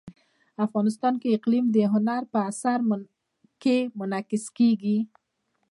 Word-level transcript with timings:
افغانستان 0.65 1.13
کې 1.21 1.35
اقلیم 1.37 1.65
د 1.71 1.77
هنر 1.93 2.21
په 2.33 2.39
اثار 2.49 2.79
کې 3.61 3.77
منعکس 3.97 4.45
کېږي. 4.57 4.97